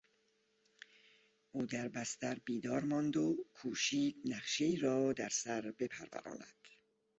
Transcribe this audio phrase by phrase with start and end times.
[1.51, 6.67] او در بستر بیدار ماند و کوشید نقشهای را در سر بپروراند.